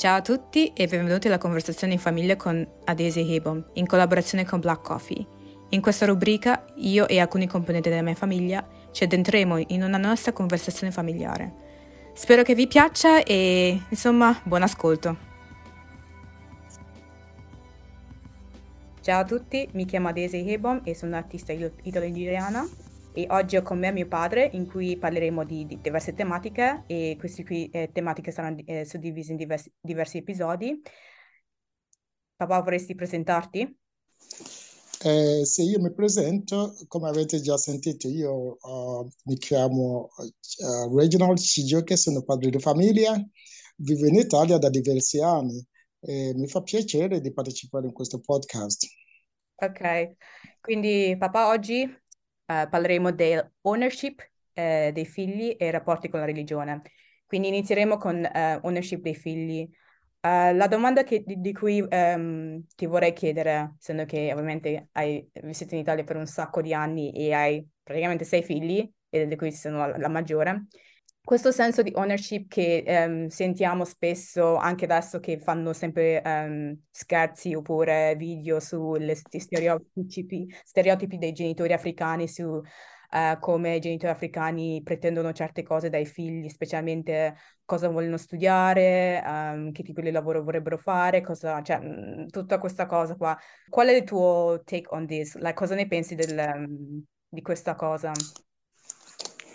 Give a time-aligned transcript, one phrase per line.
[0.00, 4.58] Ciao a tutti e benvenuti alla conversazione in famiglia con Adesi Hebom, in collaborazione con
[4.58, 5.26] Black Coffee.
[5.68, 10.32] In questa rubrica io e alcuni componenti della mia famiglia ci addentreremo in una nostra
[10.32, 11.52] conversazione familiare.
[12.14, 15.18] Spero che vi piaccia e insomma buon ascolto.
[19.02, 22.66] Ciao a tutti, mi chiamo Adesi Hebom e sono artista italo-nigeriana
[23.12, 27.16] e oggi ho con me mio padre in cui parleremo di, di diverse tematiche e
[27.18, 30.80] queste qui, eh, tematiche saranno eh, suddivise in diversi, diversi, episodi.
[32.36, 33.78] Papà, vorresti presentarti?
[35.02, 41.38] Eh, se io mi presento, come avete già sentito, io uh, mi chiamo uh, Reginald
[41.38, 43.14] Cigioche, sono padre di famiglia,
[43.76, 45.66] vivo in Italia da diversi anni
[46.00, 48.86] e mi fa piacere di partecipare in questo podcast.
[49.56, 50.12] Ok,
[50.60, 51.86] quindi papà oggi
[52.50, 56.82] uh, parleremo dell'ownership uh, dei figli e rapporti con la religione.
[57.26, 59.68] Quindi inizieremo con uh, ownership dei figli.
[60.22, 65.74] la domanda che, di, di, cui um, ti vorrei chiedere, essendo che ovviamente hai vissuto
[65.74, 69.52] in Italia per un sacco di anni e hai praticamente sei figli, e di cui
[69.52, 70.66] sono la, la maggiore,
[71.22, 77.54] questo senso di ownership che um, sentiamo spesso anche adesso che fanno sempre um, scherzi
[77.54, 82.62] oppure video sugli stereotipi, stereotipi dei genitori africani su
[83.10, 89.72] uh, come i genitori africani pretendono certe cose dai figli, specialmente cosa vogliono studiare, um,
[89.72, 93.36] che tipo di lavoro vorrebbero fare, cosa, cioè, mh, tutta questa cosa qua.
[93.68, 95.36] Qual è il tuo take on this?
[95.36, 98.12] Like, cosa ne pensi del, di questa cosa?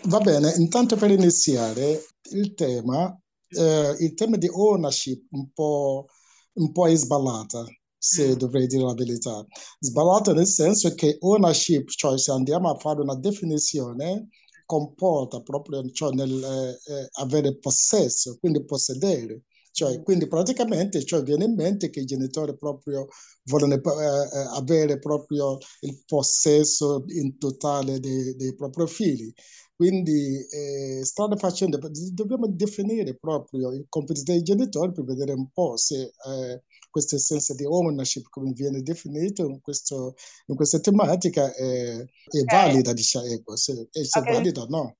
[0.08, 3.12] Va bene, intanto per iniziare il tema,
[3.48, 6.06] eh, il tema di ownership un po',
[6.54, 7.64] un po' è sballata,
[7.98, 8.32] se mm.
[8.34, 9.44] dovrei dire la verità.
[9.80, 14.28] Sballata nel senso che ownership, cioè se andiamo a fare una definizione,
[14.64, 19.42] comporta proprio cioè, nel eh, eh avere possesso, quindi possedere.
[19.72, 20.02] Cioè, mm.
[20.04, 23.08] quindi praticamente cioè, viene in mente che i genitori proprio
[23.44, 29.32] vogliono eh, eh, avere proprio il possesso in totale dei, dei propri figli.
[29.76, 31.78] Quindi eh, strada facendo,
[32.12, 37.54] dobbiamo definire proprio il compito dei genitori per vedere un po' se eh, questo senso
[37.54, 40.14] di ownership, come viene definito in, questo,
[40.46, 44.32] in questa tematica, è, è valida, diciamo, ecco, se, se okay.
[44.32, 44.96] è valida o no.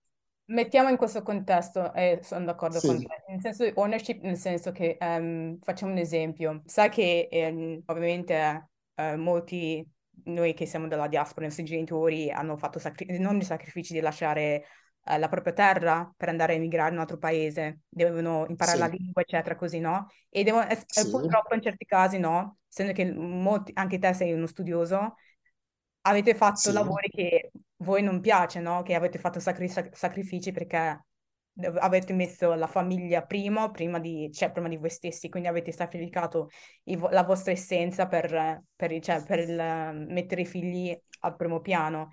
[0.49, 2.87] Mettiamo in questo contesto, e sono d'accordo sì.
[2.87, 7.29] con te, nel senso di ownership, nel senso che um, facciamo un esempio, sai che
[7.33, 9.85] um, ovviamente uh, molti
[10.27, 14.01] noi che siamo della diaspora, i nostri genitori hanno fatto sacri- non i sacrifici di
[14.01, 14.65] lasciare
[15.05, 18.83] eh, la propria terra per andare a emigrare in un altro paese, devono imparare sì.
[18.83, 20.09] la lingua, eccetera, così, no?
[20.29, 21.11] E devono, eh, sì.
[21.11, 22.59] purtroppo in certi casi, no?
[22.69, 25.15] Essendo che molti, anche te sei uno studioso,
[26.03, 26.73] avete fatto sì.
[26.73, 28.83] lavori che voi non piace, no?
[28.83, 31.06] Che avete fatto sacri- sacrifici perché
[31.79, 36.51] avete messo la famiglia prima, prima di, cioè, prima di voi stessi, quindi avete sacrificato
[36.85, 42.11] vo- la vostra essenza per, per, cioè, per il, mettere i figli al primo piano.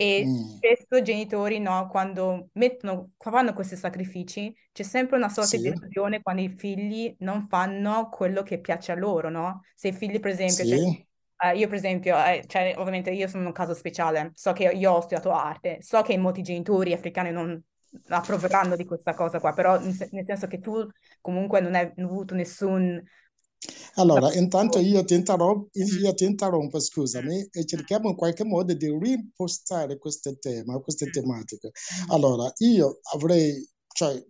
[0.00, 0.56] E mm.
[0.56, 5.58] spesso i genitori, no, quando mettono, fanno questi sacrifici, c'è sempre una sorta sì.
[5.58, 9.62] di delusione quando i figli non fanno quello che piace a loro, no?
[9.74, 11.06] Se i figli, per esempio, cioè, sì.
[11.36, 14.70] cioè, uh, io per esempio, uh, cioè, ovviamente io sono un caso speciale, so che
[14.72, 17.60] io ho studiato arte, so che molti genitori africani non
[18.08, 20.86] approveranno di questa cosa qua, però nel senso che tu
[21.20, 23.02] comunque non hai avuto nessun...
[23.94, 28.86] Allora, intanto io ti, interrompo, io ti interrompo, scusami, e cerchiamo in qualche modo di
[28.86, 31.72] rimpostare questo tema, queste tematiche.
[32.08, 34.24] Allora, io avrei, cioè,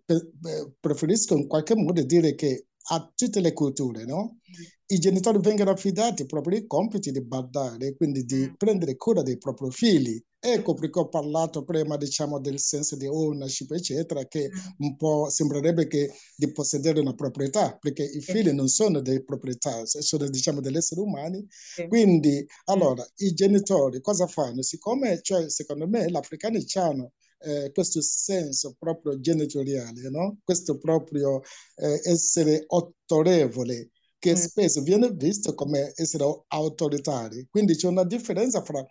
[0.81, 4.39] preferisco in qualche modo dire che a tutte le culture, no?
[4.87, 9.71] I genitori vengono affidati proprio i compiti di badare, quindi di prendere cura dei propri
[9.71, 15.29] figli, Ecco perché ho parlato prima, diciamo, del senso di ownership, eccetera, che un po'
[15.29, 20.61] sembrerebbe che di possedere una proprietà, perché i figli non sono delle proprietà, sono, diciamo,
[20.61, 21.45] degli esseri umani.
[21.89, 24.63] Quindi, allora, i genitori cosa fanno?
[24.63, 30.39] Siccome, cioè, secondo me, gli africani hanno eh, questo senso proprio genitoriale, no?
[30.45, 31.41] questo proprio
[31.77, 34.37] eh, essere autorevole, che mm.
[34.37, 37.47] spesso viene visto come essere autoritari.
[37.51, 38.85] Quindi c'è una differenza fra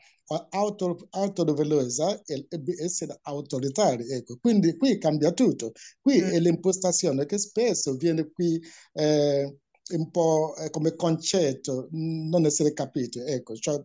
[0.50, 2.48] auto, autorevolezza e
[2.80, 4.10] essere autoritari.
[4.10, 4.38] Ecco.
[4.40, 5.72] Quindi qui cambia tutto.
[6.02, 6.30] Qui mm.
[6.30, 8.62] è l'impostazione che spesso viene qui
[8.94, 9.58] eh,
[9.90, 13.24] un po' eh, come concetto, non essere capito.
[13.24, 13.56] Ecco.
[13.56, 13.82] Cioè,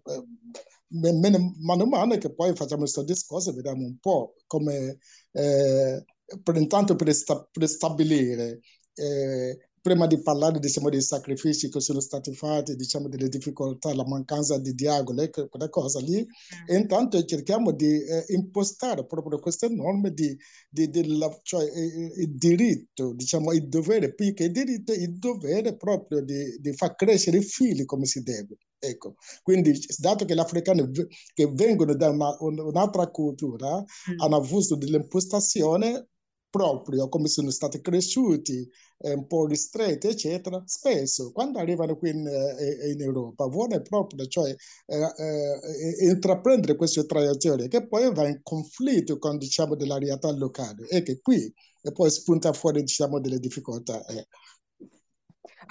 [1.03, 1.13] eh,
[1.61, 4.99] mano a che poi facciamo questo discorso vediamo un po' come
[5.33, 6.05] eh,
[6.43, 8.61] per intanto per, sta, per stabilire
[8.95, 14.07] eh, prima di parlare diciamo, dei sacrifici che sono stati fatti, diciamo, delle difficoltà, la
[14.07, 15.13] mancanza di dialogo,
[15.49, 16.69] quella cosa lì, mm.
[16.69, 20.35] e intanto cerchiamo di eh, impostare proprio queste norme di,
[20.71, 25.19] di, di la, cioè il, il, diritto, diciamo il dovere, più che il diritto, il
[25.19, 28.57] dovere proprio di, di far crescere i figli come si deve.
[28.85, 30.91] Ecco, quindi dato che gli africani
[31.35, 34.19] che vengono da una, un'altra cultura mm.
[34.19, 36.09] hanno avuto dell'impostazione
[36.53, 38.69] proprio come sono stati cresciuti,
[38.99, 44.27] eh, un po' ristretti, eccetera, spesso quando arrivano qui in, eh, in Europa vuole proprio
[44.27, 44.55] cioè,
[44.87, 50.87] eh, eh, intraprendere queste traiettorie che poi va in conflitto con diciamo, della realtà locale
[50.89, 51.51] e che qui
[51.81, 54.05] e poi spunta fuori diciamo, delle difficoltà.
[54.05, 54.27] Eh.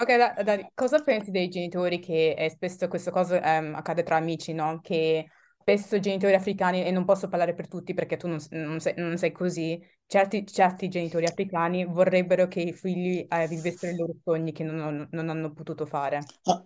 [0.00, 4.16] Ok, da, da, cosa pensi dei genitori che eh, spesso questa cosa um, accade tra
[4.16, 4.80] amici, no?
[4.82, 5.26] Che
[5.62, 9.16] spesso genitori africani, e non posso parlare per tutti perché tu non, non, sei, non
[9.16, 14.52] sei, così, certi, certi, genitori africani vorrebbero che i figli eh, vivessero i loro sogni
[14.52, 16.18] che non, non hanno potuto fare.
[16.44, 16.64] Ah,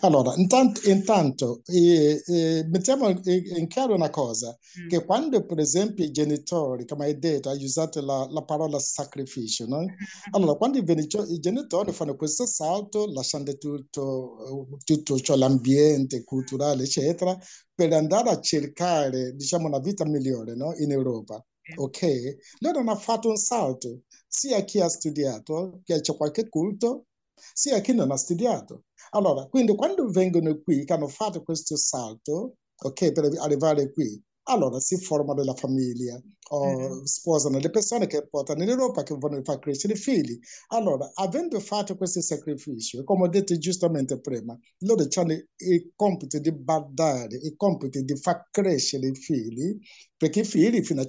[0.00, 4.88] allora, intanto, intanto eh, eh, mettiamo in chiaro una cosa, mm.
[4.88, 9.66] che quando per esempio i genitori, come hai detto, hai usato la, la parola sacrificio,
[9.66, 9.78] no?
[9.78, 9.88] Mm-hmm.
[10.32, 17.36] Allora, quando i, i, genitori fanno questo salto, lasciando tutto, tutto cioè l'ambiente culturale, eccetera,
[17.74, 20.74] per andare a cercare, diciamo, una vita migliore no?
[20.78, 21.44] in Europa,
[21.76, 22.36] ok?
[22.60, 27.06] Loro hanno fatto un salto, sia chi ha studiato, che c'è qualche culto,
[27.52, 28.84] sia chi non ha studiato.
[29.10, 34.78] Allora, quindi quando vengono qui, che hanno fatto questo salto, ok, per arrivare qui, allora
[34.80, 36.20] si formano la famiglia
[36.50, 37.02] o mm-hmm.
[37.04, 40.38] sposano le persone che portano in Europa, che vogliono far crescere i figli.
[40.68, 46.52] Allora, avendo fatto questo sacrificio, come ho detto giustamente prima, loro hanno il compito di
[46.52, 49.78] badare, il compito di far crescere i figli,
[50.16, 51.06] perché i figli fino a,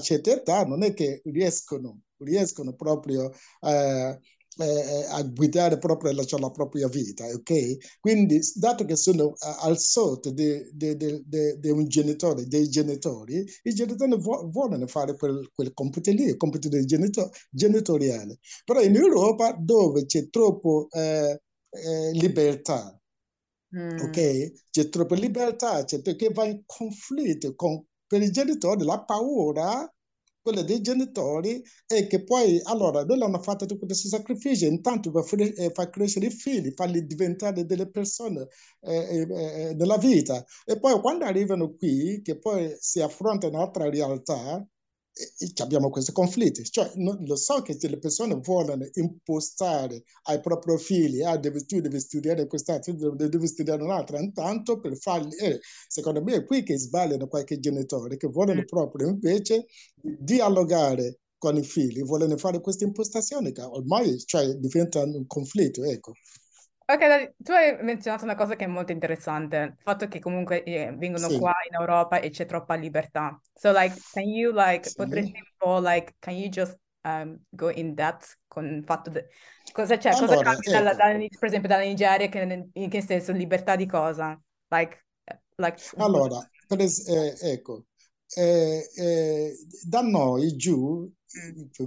[0.00, 4.18] certa età non è che riescono, riescono proprio eh,
[4.58, 7.98] eh, a guidare proprio la, cioè, la, propria vita, ok?
[8.00, 11.22] Quindi, dato che sono al sotto di, di, di,
[11.58, 16.36] di, un genitore, dei genitori, i genitori vo- vogliono fare quel, quel compito lì, il
[16.36, 18.38] compito del genitor- genitoriale.
[18.64, 21.40] Però in Europa, dove c'è troppo eh,
[21.70, 23.00] eh, libertà,
[23.76, 23.98] mm.
[24.00, 24.52] ok?
[24.70, 29.92] C'è troppa libertà, c'è che va in conflitto con, per i genitori, la paura
[30.48, 35.24] quella dei genitori e che poi, allora, loro hanno fatto tutti questi sacrifici, intanto per
[35.24, 38.48] far, eh, far crescere i figli, farli diventare delle persone
[38.80, 40.42] eh, eh, nella vita.
[40.64, 44.66] E poi quando arrivano qui, che poi si affrontano un'altra realtà,
[45.62, 46.64] abbiamo questi conflitti.
[46.64, 51.98] Cioè, lo so che le persone vogliono impostare ai propri figli, ah, devi, tu devi
[52.00, 55.34] studiare questa, tu devi studiare un'altra, intanto per farli...
[55.36, 58.66] Eh, secondo me è qui che sbagliano qualche genitore, che vogliono mm.
[58.66, 59.66] proprio invece
[60.00, 66.12] dialogare con i figli, vogliono fare questa impostazione che ormai cioè, diventa un conflitto, ecco.
[66.90, 70.62] Ok, Dani, tu hai menzionato una cosa che è molto interessante, il fatto che comunque
[70.62, 73.38] eh, vengono Sì, qua in Europa e c'è troppa libertà.
[73.54, 74.94] So, like, can you, like, sì.
[74.94, 79.28] potresti un po', like, can you just um, go in depth con il fatto de...
[79.70, 83.02] cosa c'è, cosa Allora, cambia dalla, ecco, dalla- per esempio dalla Nigeria, che, in che
[83.02, 84.40] senso, libertà di cosa?
[84.68, 87.86] Like, eh, like, allora, per es- eh, ecco,
[88.36, 89.56] eh, eh,
[89.86, 91.10] da noi giù.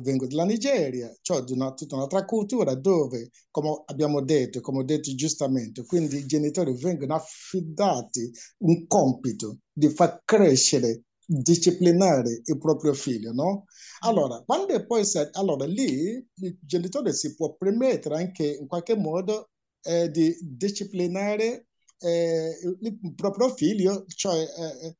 [0.01, 4.83] Vengo dalla Nigeria, cioè di una, tutta un'altra cultura dove, come abbiamo detto, come ho
[4.83, 12.93] detto giustamente, quindi i genitori vengono affidati un compito di far crescere, disciplinare il proprio
[12.93, 13.63] figlio, no?
[13.63, 14.07] Mm.
[14.09, 15.03] Allora, quando poi
[15.33, 19.49] allora lì il genitore si può permettere anche in qualche modo
[19.83, 21.67] eh, di disciplinare
[21.99, 24.95] eh, il proprio figlio, cioè eh, eh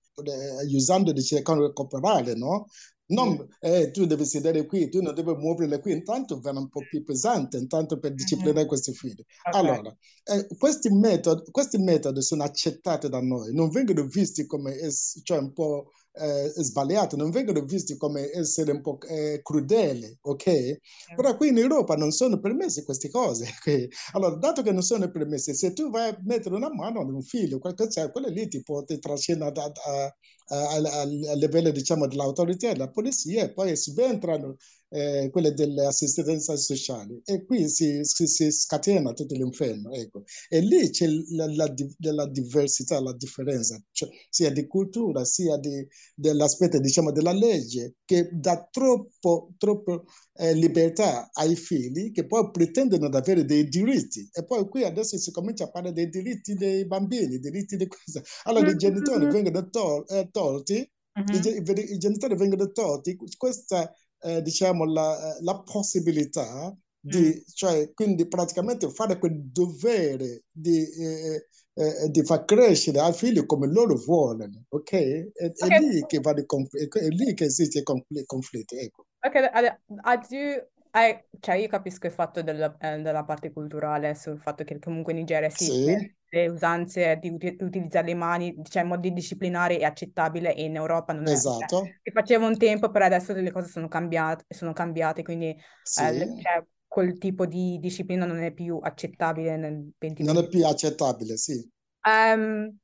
[0.75, 2.67] usando di cercare corporale, no?
[3.11, 6.81] Non, eh, tu devi sedere qui, tu non devi muovere qui, intanto viene un po'
[6.89, 8.67] più pesante, intanto per disciplinare mm-hmm.
[8.67, 9.23] questi figli.
[9.43, 9.59] Okay.
[9.59, 14.75] Allora, eh, questi, metodi, questi metodi sono accettati da noi, non vengono visti come
[15.23, 20.79] cioè un po' eh, sbagliati, non vengono visti come essere un po' eh, crudeli, ok?
[21.15, 23.49] Però qui in Europa non sono permesse queste cose.
[23.61, 23.87] Okay?
[24.13, 27.21] Allora, dato che non sono permesse, se tu vai a mettere una mano ad un
[27.21, 30.15] figlio, qualcosa, quello lì ti può trascinare a, a,
[30.47, 31.03] a, a,
[31.35, 34.55] livello diciamo, dell'autorità, della polizia, e poi subentrano
[34.93, 39.91] eh, quelle dell'assistenza sociale e qui si, si, si scatena tutto l'inferno.
[39.91, 40.23] Ecco.
[40.49, 41.73] E lì c'è la, la,
[42.11, 48.29] la, diversità, la differenza, cioè, sia di cultura, sia di, dell'aspetto diciamo, della legge, che
[48.33, 54.27] dà troppo, troppo eh, libertà ai figli che poi pretendono di avere dei diritti.
[54.33, 58.21] E poi qui adesso si comincia a parlare dei diritti dei bambini, diritti di cosa.
[58.43, 58.75] Allora mm-hmm.
[58.75, 61.65] i genitori vengono tol- eh, tolti, mm-hmm.
[61.65, 63.89] i, i, genitori vengono tolti questa
[64.21, 67.41] eh, diciamo, la, la, possibilità di, mm.
[67.53, 73.67] cioè, quindi praticamente fare quel dovere di, eh, eh, di far crescere ai figli come
[73.67, 74.91] loro vogliono, ok?
[74.91, 75.69] È, okay.
[75.69, 79.05] è lì che va di conflitto, è lì che esiste il conflitto, ecco.
[79.21, 84.63] Ok, do, I, cioè io capisco il fatto della, eh, della, parte culturale, sul fatto
[84.65, 86.15] che comunque in Nigeria sì, sì.
[86.33, 90.75] Le usanze di ut- utilizzare le mani, cioè in modo disciplinare è accettabile e in
[90.75, 91.31] Europa non è.
[91.31, 91.83] Esatto.
[91.83, 96.03] Cioè, faceva un tempo, però adesso le cose sono cambiate, sono cambiate quindi sì.
[96.03, 100.23] eh, cioè, quel tipo di disciplina non è più accettabile nel 2020.
[100.23, 101.69] Non è più accettabile, sì.
[102.07, 102.77] Um,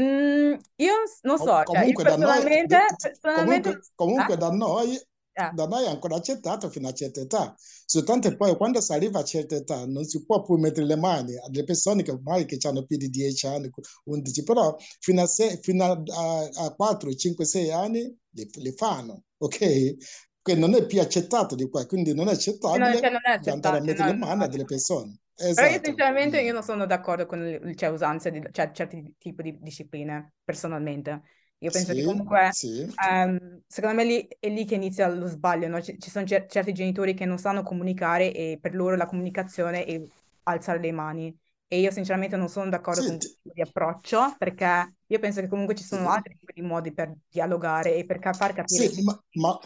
[0.00, 3.68] mm, io non so, comunque, cioè, io personalmente, da noi, personalmente...
[3.68, 4.36] comunque, comunque eh?
[4.36, 5.00] da noi
[5.48, 5.50] eh.
[5.54, 7.54] da noi è ancora accettato fino a certa età.
[7.56, 11.36] Soltanto poi quando si arriva a certa età non si può più mettere le mani
[11.36, 13.70] alle persone che ormai che hanno più di 10 anni,
[14.04, 19.24] 11, però fino a, 6, fino a, a 4, 5, 6 anni li, li fanno,
[19.38, 19.96] ok?
[20.42, 23.76] che non è più accettato di qua, quindi non è accettabile cioè non è accettato,
[23.76, 25.18] a mettere no, le mani a delle persone.
[25.36, 25.54] Esatto.
[25.54, 27.92] Però io sinceramente io non sono d'accordo con le cioè,
[28.30, 31.22] di cioè, certi tipi di discipline, personalmente.
[31.62, 32.94] Io penso sì, che comunque, sì.
[33.06, 35.80] um, secondo me lì, è lì che inizia lo sbaglio, no?
[35.82, 39.84] ci, ci, sono cer- certi genitori che non sanno comunicare e per loro la comunicazione
[39.84, 40.00] è
[40.44, 41.36] alzare le mani.
[41.66, 45.40] E io sinceramente non sono d'accordo sì, con questo tipo di approccio, perché io penso
[45.40, 48.88] che comunque ci sono altri tipi di modi per dialogare e per far capire...
[48.88, 49.60] Sì, ma, ma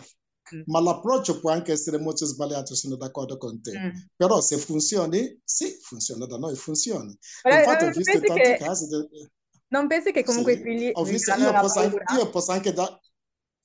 [0.54, 0.62] Mm.
[0.66, 3.78] Ma l'approccio può anche essere molto sbagliato, sono d'accordo con te.
[3.78, 3.90] Mm.
[4.16, 7.10] Però se funzioni, sì, funziona da noi, funziona.
[7.50, 8.56] Infatti ho visto tanti che...
[8.58, 8.86] casi...
[8.86, 9.08] De...
[9.74, 10.60] Non pensi che comunque sì.
[10.60, 10.90] i figli...
[10.92, 13.00] Ho visto, io, posso anche, io, posso anche da...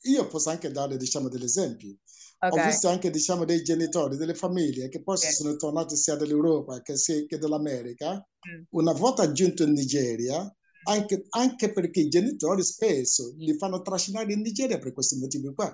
[0.01, 1.95] io posso anche dare, diciamo, degli esempi.
[2.39, 2.59] Okay.
[2.59, 5.31] Ho visto anche, diciamo, dei genitori, delle famiglie che poi okay.
[5.31, 6.95] sono tornati sia dall'Europa che,
[7.27, 8.13] che dall'America.
[8.13, 8.63] Mm.
[8.71, 10.51] Una volta giunto in Nigeria,
[10.89, 15.67] anche, anche, perché i genitori spesso li fanno trascinare in Nigeria per questi motivi qua,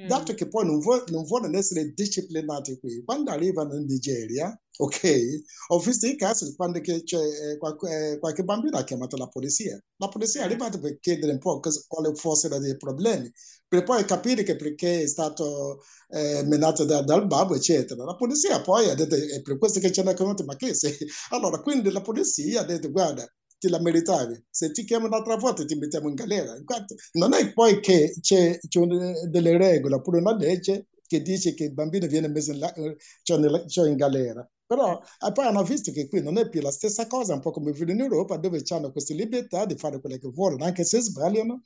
[0.00, 0.06] mm.
[0.06, 3.02] dato che poi non, vo- non, vogliono essere disciplinati qui.
[3.04, 8.44] Quando arrivano in Nigeria, ok, ho visto i casi quando c'è eh, qualche, eh, qualche,
[8.44, 9.78] bambino ha chiamato la polizia.
[9.96, 10.46] La polizia è mm.
[10.46, 13.30] arrivata per chiedere un po' cosa, quali fossero dei problemi,
[13.68, 18.04] per poi capire che perché è stato eh, menato da, dal babbo, eccetera.
[18.04, 20.96] La polizia poi ha detto, è per questo che ci hanno chiamato, ma che sei?
[21.30, 23.26] Allora, quindi la polizia ha detto, guarda,
[23.62, 24.44] ti la meritavi.
[24.50, 26.52] Se ti chiamano un'altra volta ti mettiamo in galera.
[27.12, 28.80] Non è poi che c'è, c'è
[29.28, 33.64] delle regole oppure una legge che dice che il bambino viene messo in, cioè nella,
[33.66, 34.48] cioè in galera.
[34.66, 35.00] Però
[35.32, 38.00] poi hanno visto che qui non è più la stessa cosa, un po' come in
[38.00, 41.62] Europa, dove hanno questa libertà di fare quello che vogliono, anche se sbagliano,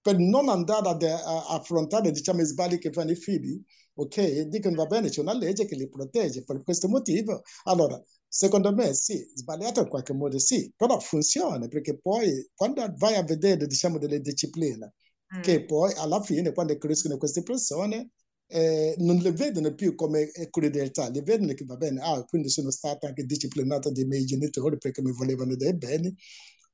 [0.00, 3.60] per non andare ad, a, affrontare diciamo, i sbagli che fanno i figli,
[3.96, 4.42] ok?
[4.42, 7.42] Dicono va bene, c'è una legge che li protegge per questo motivo.
[7.64, 13.14] Allora, Secondo me sì, sbagliato in qualche modo sì, però funziona perché poi quando vai
[13.14, 14.92] a vedere diciamo delle discipline
[15.36, 15.40] mm.
[15.40, 18.10] che poi alla fine quando crescono queste persone
[18.48, 22.70] eh, non le vedono più come crudeltà, le vedono che va bene, ah, quindi sono
[22.70, 26.14] stata anche disciplinata dai miei genitori perché mi volevano dei beni,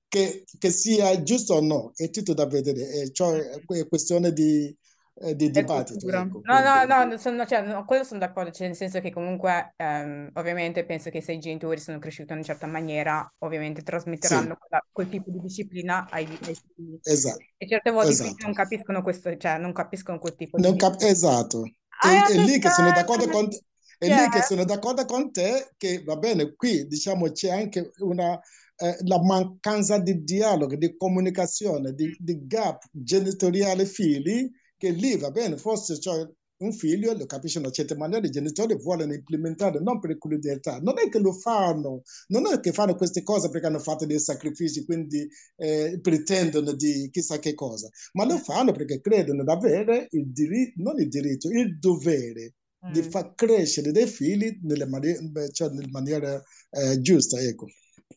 [0.09, 3.77] che, che sia giusto o no, è tutto da vedere, è, cioè, mm.
[3.77, 4.77] è questione di,
[5.15, 6.09] eh, di dibattito.
[6.09, 9.11] Ecco, no, no, no, no, sono, cioè, no, quello sono d'accordo, cioè, nel senso che
[9.11, 13.83] comunque ehm, ovviamente penso che se i genitori sono cresciuti in una certa maniera, ovviamente
[13.83, 14.59] trasmetteranno sì.
[14.59, 16.99] quella, quel tipo di disciplina ai, ai figli.
[17.03, 17.45] Esatto.
[17.57, 18.31] E certe volte esatto.
[18.31, 20.79] i figli non capiscono questo, cioè non capiscono quel tipo non di...
[20.79, 21.63] Cap- esatto.
[21.63, 23.63] È, è lì che sono d'accordo con te.
[23.99, 24.23] È yeah.
[24.25, 28.37] lì che sono d'accordo con te che va bene, qui diciamo c'è anche una,
[28.77, 34.51] eh, la mancanza di dialogo, di comunicazione, di, di gap genitoriale figli
[34.83, 38.31] che lì va bene, forse cioè, un figlio lo capisce in una certa maniera, i
[38.31, 42.97] genitori vogliono implementare non per crudeltà, non è che lo fanno, non è che fanno
[42.97, 48.25] queste cose perché hanno fatto dei sacrifici, quindi eh, pretendono di chissà che cosa, ma
[48.25, 52.93] lo fanno perché credono di avere il diritto, non il diritto, il dovere mm.
[52.93, 57.67] di far crescere dei figli nelle mani- cioè, nella maniera eh, giusta, ecco.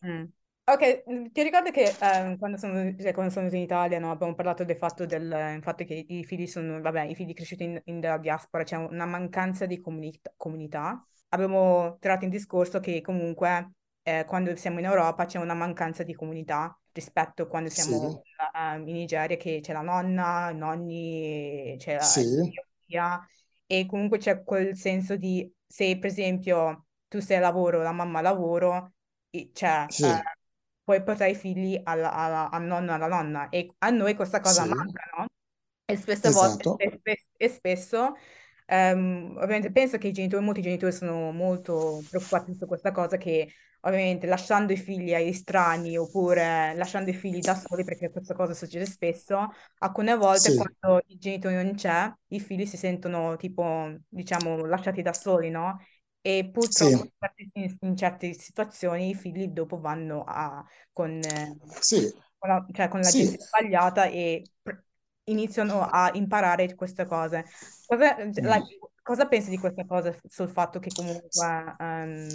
[0.04, 0.24] Mm.
[0.68, 4.34] Ok, mm, ti ricordo che eh, quando sono, cioè, quando sono in Italia no, abbiamo
[4.34, 8.00] parlato del fatto, del, fatto che i figli sono, vabbè, i figli cresciuti in, in
[8.00, 11.06] della diaspora, c'è una mancanza di comunità, comunità.
[11.28, 16.14] Abbiamo tirato in discorso che comunque eh, quando siamo in Europa c'è una mancanza di
[16.14, 18.16] comunità rispetto a quando siamo sì.
[18.58, 22.24] uh, in Nigeria, che c'è la nonna, i nonni, c'è la sì.
[22.84, 23.24] zia,
[23.66, 28.18] e comunque c'è quel senso di se per esempio tu sei a lavoro, la mamma
[28.18, 28.94] a lavoro,
[29.52, 29.84] cioè...
[29.86, 30.02] Sì.
[30.02, 30.18] Uh,
[30.86, 34.62] puoi portare i figli alla, alla, al nonno alla nonna e a noi questa cosa
[34.62, 34.68] sì.
[34.68, 35.26] manca, no?
[35.84, 36.76] E spesso, esatto.
[36.78, 38.14] volte, e, e spesso
[38.68, 43.52] um, ovviamente penso che i genitori, molti genitori sono molto preoccupati su questa cosa che
[43.80, 48.54] ovviamente lasciando i figli agli strani oppure lasciando i figli da soli perché questa cosa
[48.54, 50.56] succede spesso, alcune volte sì.
[50.56, 55.78] quando i genitori non c'è, i figli si sentono tipo, diciamo, lasciati da soli, no?
[56.26, 57.50] E purtroppo sì.
[57.52, 61.20] in, in, certe situazioni i figli dopo vanno a, con,
[61.78, 62.12] sì.
[62.36, 63.22] con, la, cioè con la sì.
[63.22, 64.82] gente sbagliata e pr-
[65.26, 67.44] iniziano a imparare queste cose.
[67.86, 68.44] Cosa, mm.
[68.44, 68.60] la,
[69.04, 71.28] cosa pensi di questa cosa sul fatto che comunque...
[71.78, 72.26] Um...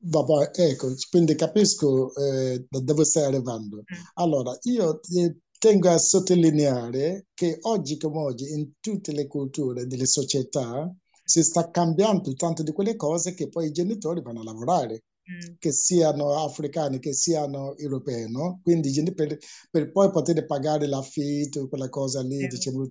[0.00, 3.76] Vabbè, ecco, quindi capisco eh, da dove stai arrivando.
[3.78, 4.00] Mm.
[4.16, 5.00] Allora, io
[5.58, 10.94] tengo a sottolineare che oggi come oggi in tutte le culture delle società
[11.28, 15.56] si sta cambiando tante di quelle cose che poi i genitori vanno a lavorare, mm.
[15.58, 18.60] che siano africani, che siano europei, no?
[18.62, 19.36] Quindi per,
[19.70, 22.48] per poi poter pagare l'affitto, quella cosa lì, mm.
[22.48, 22.86] diciamo,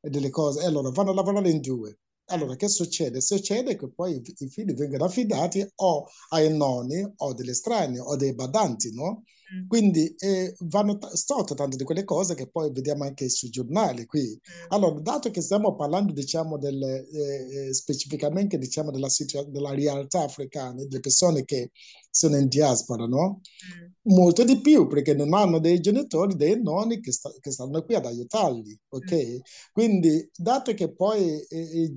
[0.00, 1.98] delle cose, e allora vanno a lavorare in due.
[2.30, 3.20] Allora, che succede?
[3.20, 8.34] Succede che poi i figli vengono affidati o ai nonni o degli estranei o dei
[8.34, 9.22] badanti, no?
[9.54, 9.68] Mm.
[9.68, 14.04] Quindi eh, vanno t- storte tante di quelle cose che poi vediamo anche sui giornali
[14.06, 14.22] qui.
[14.22, 14.66] Mm.
[14.68, 20.22] Allora, dato che stiamo parlando, diciamo, del, eh, eh, specificamente, diciamo, della, situa- della realtà
[20.24, 21.70] africana, delle persone che
[22.10, 23.40] sono in diaspora, no?
[23.82, 24.14] Mm.
[24.14, 27.94] Molto di più, perché non hanno dei genitori, dei nonni che, sta- che stanno qui
[27.94, 29.40] ad aiutarli, ok?
[29.72, 31.92] Quindi, dato che poi eh,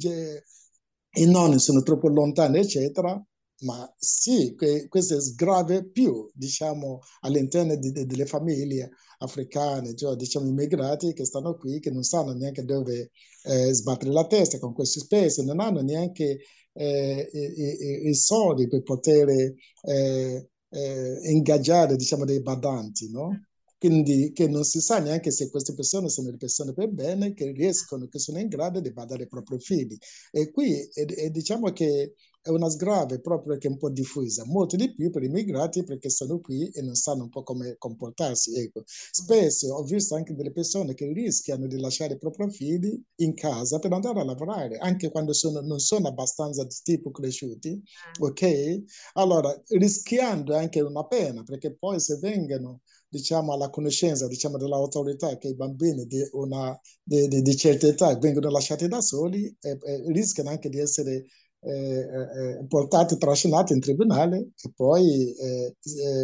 [1.11, 3.19] i nonni sono troppo lontani, eccetera,
[3.61, 10.15] ma sì, que, questo è grave più, diciamo, all'interno di, de, delle famiglie africane, cioè
[10.15, 13.11] diciamo immigrati che stanno qui, che non sanno neanche dove
[13.43, 16.39] eh, sbattere la testa con queste spese, non hanno neanche
[16.73, 23.43] eh, i, i, i, soldi per poter eh, eh, ingaggiare, diciamo, dei badanti, no?
[23.77, 27.51] Quindi che non si sa neanche se queste persone sono le persone per bene, che
[27.51, 29.97] riescono, che sono in grado di badare i propri figli.
[30.31, 32.13] E qui e, e diciamo che
[32.51, 35.83] è una sgrave proprio che è un po' diffusa, molto di più per i migrati
[35.83, 38.55] perché sono qui e non sanno un po' come comportarsi.
[38.55, 38.83] Ecco.
[38.85, 43.79] Spesso ho visto anche delle persone che rischiano di lasciare i propri figli in casa
[43.79, 47.81] per andare a lavorare, anche quando sono, non sono abbastanza di tipo cresciuti,
[48.19, 48.25] ah.
[48.25, 48.83] ok?
[49.13, 55.49] Allora, rischiando anche una pena, perché poi se vengono diciamo, alla conoscenza diciamo, dell'autorità che
[55.49, 60.11] i bambini di, una, di, di, di certa età vengono lasciati da soli, eh, eh,
[60.11, 61.25] rischiano anche di essere
[61.61, 61.99] eh,
[62.59, 65.75] eh, portati, trascinati in tribunale e poi eh,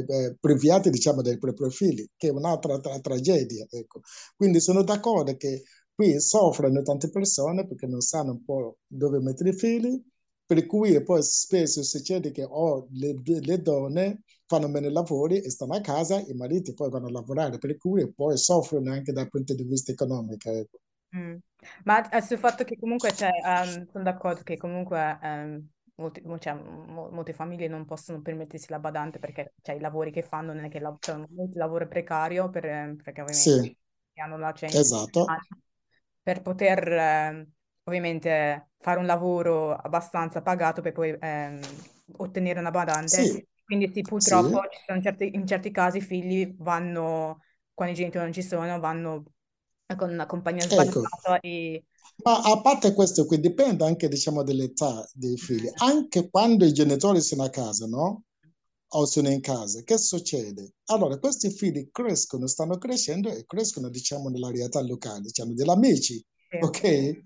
[0.07, 3.65] eh, priviati diciamo, dei propri figli, che è un'altra tra tragedia.
[3.69, 4.01] Ecco.
[4.35, 9.49] Quindi sono d'accordo che qui soffrono tante persone perché non sanno un po' dove mettere
[9.49, 10.01] i figli,
[10.45, 15.73] per cui poi spesso succede che oh, le, le donne fanno meno lavori e stanno
[15.73, 19.53] a casa, i mariti poi vanno a lavorare, per cui poi soffrono anche dal punto
[19.55, 20.49] di vista economico.
[20.51, 20.79] Ecco.
[21.15, 21.37] Mm.
[21.85, 26.53] Ma eh, sul fatto che comunque c'è, um, sono d'accordo che comunque um, molti, cioè,
[26.53, 30.65] mo- molte famiglie non possono permettersi la badante perché cioè, i lavori che fanno non
[30.65, 32.61] è che la- cioè, molti lavoro precario per,
[33.01, 33.77] perché ovviamente sì.
[34.15, 35.25] hanno la cena esatto.
[36.21, 37.47] per poter eh,
[37.83, 41.59] ovviamente fare un lavoro abbastanza pagato per poi ehm,
[42.17, 43.23] ottenere una badante.
[43.23, 43.47] Sì.
[43.63, 45.01] Quindi sì, purtroppo sì.
[45.01, 47.41] Certi, in certi casi i figli vanno,
[47.73, 49.23] quando i genitori non ci sono, vanno
[49.95, 50.73] con una compagnia ecco.
[50.73, 51.83] sbagliata e...
[52.23, 55.69] Ma a parte questo, qui dipende anche diciamo, dell'età dei figli.
[55.75, 58.23] Anche quando i genitori sono a casa, no?
[58.87, 60.75] O sono in casa, che succede?
[60.85, 66.13] Allora, questi figli crescono, stanno crescendo e crescono, diciamo, nella realtà locale, hanno degli amici,
[66.13, 66.57] sì.
[66.61, 67.21] ok?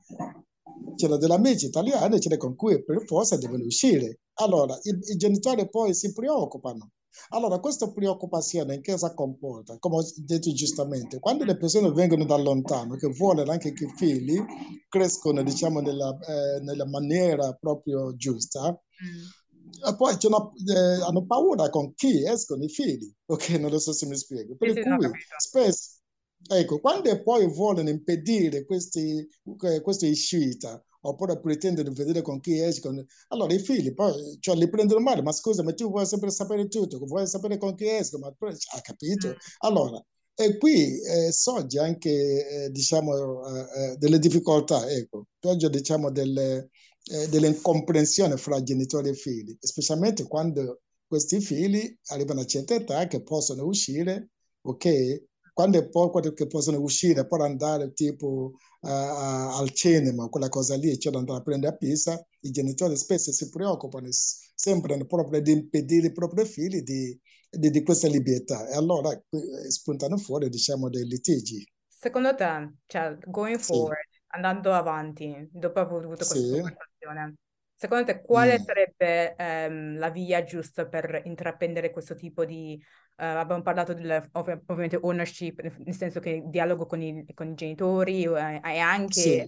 [0.96, 4.22] C'erano degli amici italiani, c'è con cui per forza devono uscire.
[4.36, 6.92] Allora, i, i genitori poi si preoccupano
[7.30, 9.78] allora, questa preoccupazione in cosa comporta?
[9.80, 13.94] Come ho detto giustamente, quando le persone vengono da lontano, che vogliono anche che i
[13.96, 14.40] figli
[14.88, 19.96] crescono, diciamo, nella, eh, nella maniera proprio giusta, mm.
[19.96, 23.50] poi una, eh, hanno paura con chi escono i figli, ok?
[23.60, 24.56] Non lo so se mi spiego.
[24.56, 26.00] Per sì, cui spesso,
[26.48, 29.28] ecco, quando poi vogliono impedire questi,
[29.64, 32.82] eh, questa uscita, oppure pretendono di vedere con chi esce.
[32.82, 33.06] Con...
[33.30, 36.68] Allora i figli poi cioè, li prendono male, ma scusa, ma tu vuoi sempre sapere
[36.68, 39.30] tutto, vuoi sapere con chi esco, ma poi ha capito?
[39.30, 39.32] Mm.
[39.60, 40.04] Allora,
[40.36, 46.70] e qui eh, sorge anche, eh, diciamo, eh, eh, delle difficoltà, ecco, sorge, diciamo, delle,
[47.12, 53.22] eh, dell'incomprensione fra genitori e figli, specialmente quando questi figli arrivano a certa età che
[53.22, 54.30] possono uscire,
[54.62, 55.24] ok?
[55.60, 60.98] Quando è poco che possono uscire per andare tipo uh, al cinema, quella cosa lì,
[60.98, 66.08] cioè andare a prendere a pizza, i genitori spesso si preoccupano, sembrano proprio di impedire
[66.08, 67.20] i propri figli di,
[67.50, 71.70] di, di questa libertà e allora eh, spuntano fuori, diciamo, dei litigi.
[71.90, 74.20] Secondo te, cioè, going forward, sì.
[74.28, 76.52] andando avanti, dopo aver avuto questa sì.
[76.52, 77.36] conversazione,
[77.80, 78.64] secondo te quale mm.
[78.64, 82.82] sarebbe ehm, la via giusta per intraprendere questo tipo di
[83.20, 87.54] Uh, abbiamo parlato del, ov- ovviamente ownership, nel senso che dialogo con i, con i
[87.54, 89.48] genitori uh, e anche sì.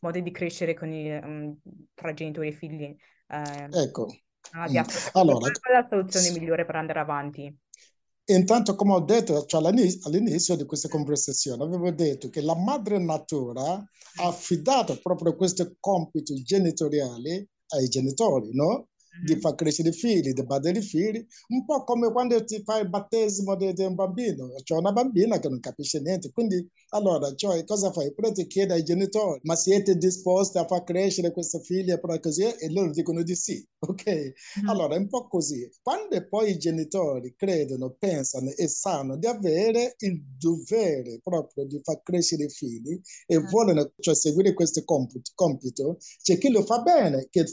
[0.00, 1.56] modi di crescere i, um,
[1.94, 2.92] tra genitori e figli.
[3.28, 4.08] eh, ecco.
[4.58, 4.82] Mm.
[5.12, 7.56] Allora, qual è la soluzione migliore per andare avanti?
[8.34, 13.62] Intanto, come ho detto cioè all'inizio di questa conversazione, avevo detto che la madre natura
[13.62, 18.88] ha affidato proprio questo compito genitoriale ai genitori, no?
[19.24, 22.82] Di far crescere i figli, di badare i figli, un po' come quando ti fai
[22.82, 24.52] il battesimo di, di un bambino.
[24.62, 28.12] C'è una bambina che non capisce niente, quindi allora cioè, cosa fai?
[28.14, 32.42] Però ti chiede ai genitori, ma siete disposti a far crescere questa figlia per così?
[32.42, 34.32] E loro dicono di sì, ok?
[34.62, 34.68] Mm.
[34.68, 35.68] Allora è un po' così.
[35.82, 42.02] Quando poi i genitori credono, pensano e sanno di avere il dovere proprio di far
[42.02, 43.48] crescere i figli e mm.
[43.48, 47.44] vogliono cioè, seguire questo compito, compito, c'è chi lo fa bene, che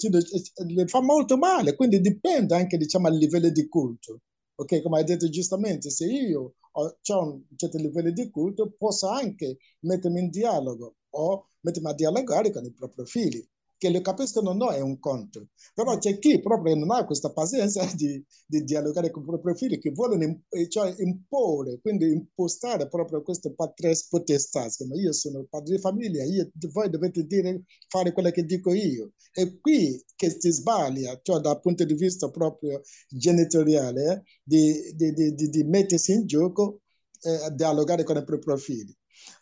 [0.67, 4.21] lo fa molto male personale, quindi dipende anche diciamo, a livello di culto.
[4.55, 9.07] Ok, come hai detto giustamente, se io ho, ho un certo livello di culto, posso
[9.09, 14.53] anche mettermi in dialogo o mettermi a dialogare con i propri figli che lo capiscono
[14.53, 19.11] no è un conto, però c'è chi proprio non ha questa pazienza di, di dialogare
[19.11, 24.77] con i propri figli, che vogliono eh, cioè, imporre, quindi impostare proprio questo patres potestas,
[24.77, 29.11] come io sono padre di famiglia, io, voi dovete dire, fare quello che dico io.
[29.33, 35.33] E qui che si sbaglia, cioè dal punto di vista proprio genitoriale, eh, di, di,
[35.33, 36.81] di, di, mettersi in gioco,
[37.21, 38.93] eh, dialogare con i propri figli.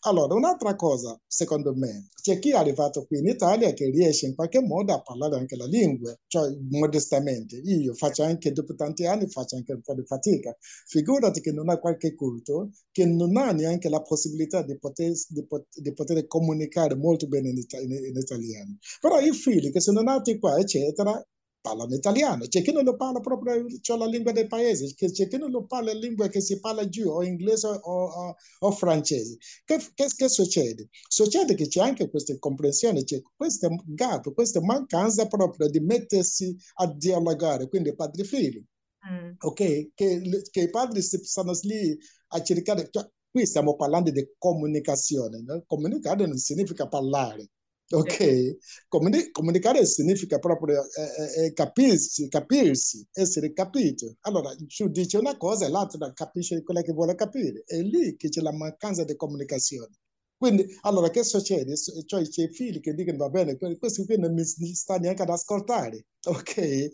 [0.02, 4.36] Allora, un'altra cosa, secondo me, c'è chi è arrivato qui in Italia che riesce in
[4.36, 7.58] qualche modo a parlare anche la lingua, cioè modestamente.
[7.58, 10.56] Io faccio anche, dopo tanti anni, faccio anche un po' di fatica.
[10.60, 15.46] Figurati che non ha qualche culto, che non ha neanche la possibilità di poter, di
[15.46, 18.78] poter, di poter comunicare molto bene in, in, in italiano.
[19.00, 21.24] Però i figli che sono nati qua, eccetera,
[21.66, 25.38] parlano italiano, c'è chi non lo parla proprio cioè la lingua del paese, c'è chi
[25.38, 29.38] non lo parla la lingua che si parla giù, o inglese o, o, o francese.
[29.64, 30.90] Che, che, che, succede?
[31.08, 36.88] Succede che c'è anche questa incomprensione, c'è questo gap, questa mancanza proprio di mettersi a
[36.94, 38.64] dialogare, quindi padri e figli.
[39.10, 39.34] Mm.
[39.40, 39.90] Ok?
[39.94, 41.98] Che, che, i padri stanno lì
[42.30, 45.64] a cercare, cioè, qui stiamo parlando di comunicazione, no?
[45.66, 47.50] comunicare non significa parlare,
[47.92, 48.58] Ok?
[48.88, 54.16] Comuni- comunicare significa proprio eh, eh, eh, capirsi, capirsi, essere capito.
[54.22, 57.64] Allora, tu dici una cosa e l'altro capisce quella che vuole capire.
[57.66, 59.94] È lì che c'è la mancanza di comunicazione.
[60.38, 61.76] Quindi, allora, che succede?
[62.06, 66.06] Cioè, c'è figli che dicono, va bene, questo qui non mi sta neanche ad ascoltare,
[66.28, 66.90] ok?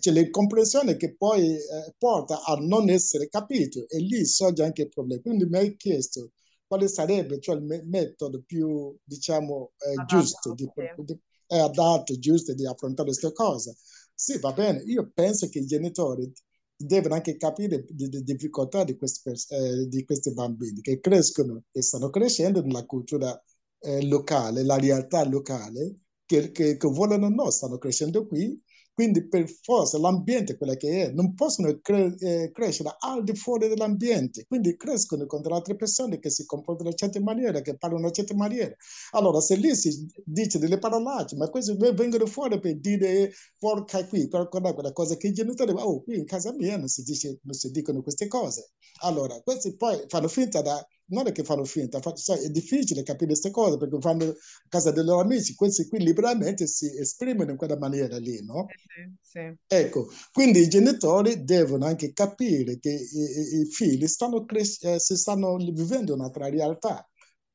[0.00, 4.88] c'è l'incomprensione che poi eh, porta a non essere capito e lì sorge anche il
[4.88, 5.20] problema.
[5.22, 6.30] Quindi mi hai chiesto,
[6.68, 12.66] quale sarebbe cioè, il metodo più, diciamo, eh, giusto, di, di, è adatto, giusto di
[12.66, 13.76] affrontare queste cose.
[14.14, 16.30] Sì, va bene, io penso che i genitori
[16.76, 22.10] devono anche capire le difficoltà di questi, eh, di questi bambini che crescono, che stanno
[22.10, 23.42] crescendo nella cultura
[23.80, 28.60] eh, locale, la realtà locale, che, che, che vogliono o no, stanno crescendo qui
[28.98, 33.32] quindi per forza l'ambiente è quella che è, non possono cre- eh, crescere al di
[33.36, 37.76] fuori dell'ambiente, quindi crescono contro altre persone che si comportano in una certa maniera, che
[37.76, 38.74] parlano in una certa maniera.
[39.12, 44.28] Allora se lì si dice delle parolacce, ma queste vengono fuori per dire porca qui,
[44.28, 47.54] quella, quella cosa che i genitori, oh qui in casa mia non si, dice, non
[47.54, 48.72] si dicono queste cose.
[49.02, 53.26] Allora questi poi fanno finta da non è che fanno finta, sai, è difficile capire
[53.30, 54.34] queste cose perché fanno a
[54.68, 58.74] casa dei loro amici, questi qui liberamente si esprimono in quella maniera lì, no?
[58.86, 59.58] Sì, sì.
[59.70, 65.16] Ecco, quindi i genitori devono anche capire che i, i figli stanno, cres- eh, si
[65.16, 67.06] stanno vivendo un'altra realtà.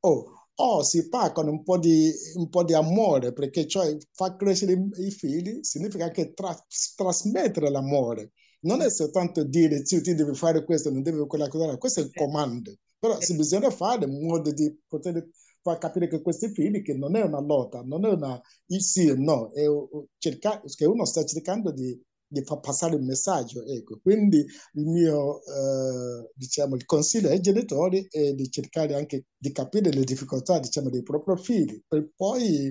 [0.01, 4.73] O, o si pagano un po' di, un po' di amore, perché cioè far crescere
[4.73, 6.55] i, i figli significa anche tra-
[6.95, 8.31] trasmettere l'amore.
[8.61, 12.03] Non è soltanto dire, sì, ti devi fare questo, non devi quella cosa, questo è
[12.03, 12.75] il comando.
[13.03, 15.27] Però si bisogna fare in modo di poter
[15.61, 19.09] far capire che questi figli che non è una lotta, non è una il sì
[19.09, 19.65] o no, è
[20.17, 23.65] cercare, che uno sta cercando di, di far passare il messaggio.
[23.65, 23.99] Ecco.
[24.01, 29.91] Quindi il mio eh, diciamo, il consiglio ai genitori è di cercare anche di capire
[29.91, 32.67] le difficoltà diciamo, dei propri figli per poi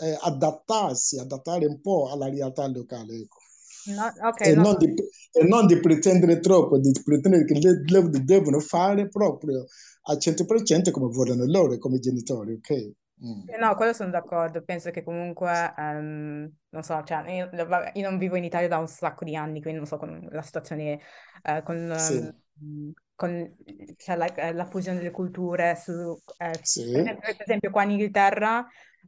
[0.00, 3.16] eh, adattarsi, adattare un po' alla realtà locale.
[3.16, 3.43] Ecco.
[3.86, 4.62] No, okay, e, no.
[4.62, 4.94] non di,
[5.32, 9.66] e, non di, pretendere troppo, di pretendere che le, le devono fare proprio
[10.06, 12.92] al 100% come vogliono loro, come genitori, ok?
[13.24, 13.48] Mm.
[13.48, 14.62] Eh, no, quello sono d'accordo.
[14.62, 17.48] Penso che comunque, um, non so, cioè, io,
[17.94, 20.42] io, non vivo in Italia da un sacco di anni, quindi non so con la
[20.42, 21.00] situazione,
[21.44, 22.34] uh, con, sì.
[22.60, 23.54] um, con
[23.96, 25.76] cioè, la, la, fusione delle culture.
[25.76, 26.18] Su, uh,
[26.62, 26.90] sì.
[26.92, 28.66] per, esempio, qua in Inghilterra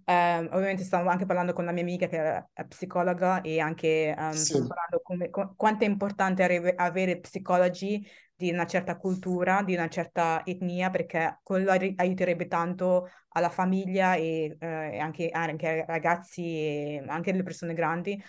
[0.08, 4.30] eh, ovviamente stavo anche parlando con la mia amica che è psicologa e anche um,
[4.30, 4.44] sì.
[4.44, 9.88] stavo parlando come, qu- quanto è importante avere psicologi di una certa cultura, di una
[9.88, 17.04] certa etnia, perché quello aiuterebbe tanto alla famiglia e, eh, anche, anche, ai ragazzi e
[17.08, 18.22] anche alle persone grandi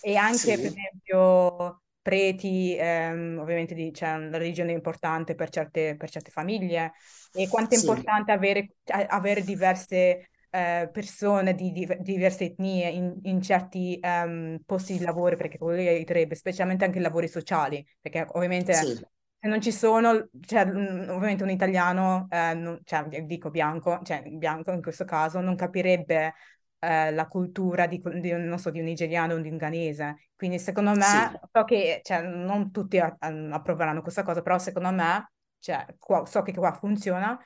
[0.00, 0.56] e anche sì.
[0.56, 6.92] per esempio preti, ehm, ovviamente di, cioè, la religione importante per certe, per certe famiglie
[7.34, 7.86] e quanto è sì.
[7.86, 8.76] importante avere,
[9.08, 15.36] avere diverse eh, persone di, di, diverse etnie in, in certi um, posti di lavoro
[15.36, 18.94] perché quello aiuterebbe, specialmente anche i lavori sociali, perché ovviamente sì.
[18.94, 24.72] se non ci sono, cioè, ovviamente un italiano, eh, non, cioè, dico bianco, cioè bianco
[24.72, 26.34] in questo caso, non capirebbe
[26.80, 30.28] eh, la cultura di, di, non so, di un nigeriano o di un ghanese.
[30.36, 31.38] Quindi secondo me, sì.
[31.52, 36.24] so che cioè, non tutti a, a, approveranno questa cosa, però secondo me, cioè, qua,
[36.24, 37.38] so che qua funziona,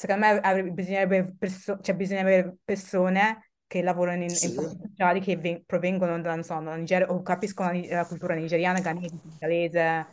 [0.00, 4.46] secondo me bisognerebbe, perso- cioè, bisognerebbe persone che lavorano in, sì.
[4.46, 8.80] in sociali che ven- provengono da, so, da Nigeria o capiscono la, la cultura nigeriana,
[8.80, 10.06] ghanese, senegalese,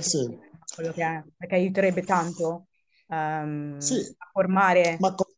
[0.00, 0.38] sì.
[0.74, 2.68] quello che è, perché aiuterebbe tanto
[3.08, 3.96] um, sì.
[4.16, 4.96] a formare...
[4.98, 5.29] Ma co-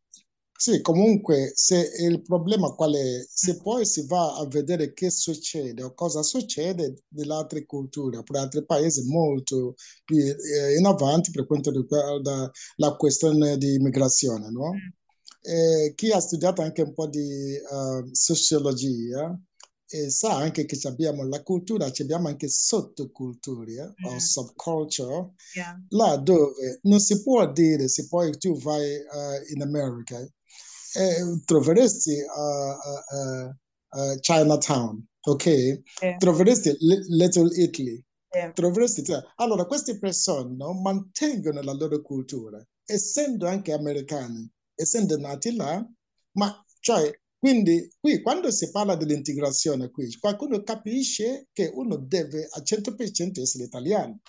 [0.63, 3.27] sì, comunque se il problema qual è?
[3.29, 3.63] Se mm.
[3.63, 8.65] poi si va a vedere che succede o cosa succede nelle altre culture, per altri
[8.65, 14.73] paesi molto più eh, in avanti per quanto riguarda la questione di immigrazione, no?
[14.73, 15.51] Mm.
[15.53, 19.37] Eh, chi ha studiato anche un po' di uh, sociologia
[19.89, 24.15] eh, sa anche che abbiamo la cultura, abbiamo anche sottoculture eh, mm.
[24.15, 25.77] o subculture, yeah.
[25.89, 30.25] là dove non si può dire se poi tu vai uh, in America
[30.95, 32.79] eh, troveresti a,
[33.95, 35.47] uh, Chinatown, ok?
[36.01, 36.17] Yeah.
[36.19, 38.03] Troveresti Little Italy.
[38.35, 38.53] Yeah.
[38.53, 39.05] Troveresti...
[39.37, 45.87] Allora, queste persone no, mantengono la loro cultura, essendo anche americani, essendo nati là,
[46.33, 47.11] ma cioè
[47.43, 53.65] quindi qui quando si parla dell'integrazione qui, qualcuno capisce che uno deve al 100% essere
[53.65, 54.21] italiano.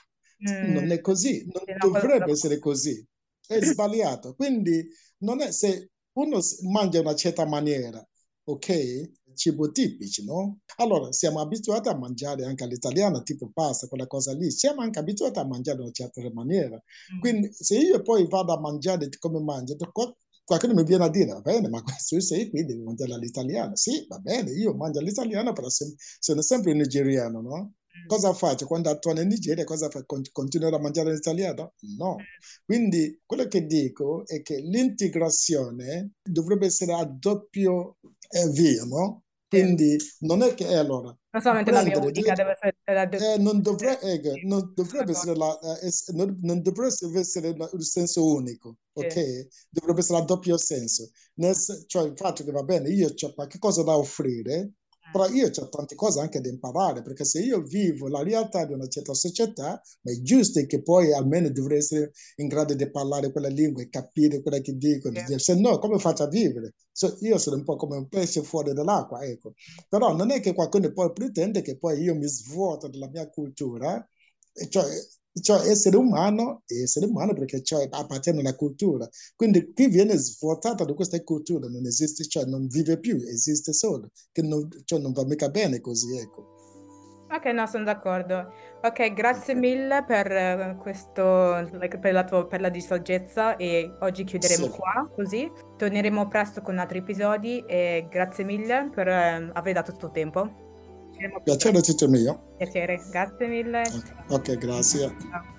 [0.49, 0.73] Mm.
[0.73, 3.05] Non è così, non dovrebbe essere così.
[3.45, 4.33] È sbagliato.
[4.33, 4.83] Quindi
[5.19, 6.39] non è se uno
[6.71, 8.05] mangia in una certa maniera,
[8.45, 9.11] ok?
[9.33, 10.59] Cibo tipici, no?
[10.77, 14.51] Allora, siamo abituati a mangiare anche all'italiana, tipo pasta, quella cosa lì.
[14.51, 16.75] Siamo anche abituati a mangiare in una certa maniera.
[17.15, 17.19] Mm.
[17.19, 19.75] Quindi, se io poi vado a mangiare come mangio,
[20.45, 23.75] qualcuno mi viene a dire, va bene, ma tu sei qui, devi mangiare all'italiana.
[23.75, 27.73] Sì, va bene, io mangio all'italiana, però sono sempre nigeriano, no?
[28.07, 29.63] Cosa faccio quando torno in Nigeria?
[29.63, 30.05] Cosa faccio?
[30.31, 31.73] Continuo a mangiare l'italiano?
[31.97, 32.17] No.
[32.65, 37.97] Quindi quello che dico è che l'integrazione dovrebbe essere a doppio
[38.29, 39.23] eh, via, no?
[39.47, 41.15] Quindi non è che è allora.
[41.29, 45.35] Non solamente la mia unica, deve essere la eh, non, dovre, eh, non dovrebbe essere
[45.35, 49.11] la, eh, non, non, dovrebbe essere il senso unico, ok?
[49.11, 49.47] Sì.
[49.69, 51.11] Dovrebbe essere a doppio senso.
[51.35, 54.71] Nel, cioè il fatto che va bene, io ho qualche cosa da offrire,
[55.13, 58.73] però io ho tante cose anche da imparare, perché se io vivo la realtà di
[58.73, 63.47] una certa società, è giusto che poi almeno dovrei essere in grado di parlare quella
[63.47, 65.19] lingua e capire quello che dicono.
[65.19, 65.37] Yeah.
[65.37, 66.73] Se no, come faccio a vivere?
[66.91, 69.53] So, io sono un po' come un pesce fuori dall'acqua, ecco.
[69.87, 74.03] Però non è che qualcuno poi pretende che poi io mi svuoto della mia cultura,
[74.69, 74.85] cioè
[75.41, 79.07] cioè essere umano è essere umano perché cioè, appartiene alla cultura.
[79.35, 84.09] Quindi chi viene svuotato da questa cultura non esiste, cioè non vive più, esiste solo,
[84.31, 86.51] che non, cioè, non va mica bene così, ecco.
[87.33, 88.53] Ok, no, sono d'accordo.
[88.83, 91.67] Ok, grazie mille per uh, questo,
[91.99, 94.71] per, la tua, per la disaggezza e oggi chiuderemo sì.
[94.71, 95.51] qua, così.
[95.77, 100.72] Torneremo presto con altri episodi e grazie mille per uh, aver dato il tempo.
[101.43, 102.55] Piacere tutto mio.
[102.57, 103.81] Piacere, grazie mille.
[104.29, 105.15] Ok, grazie.
[105.29, 105.52] Ciao.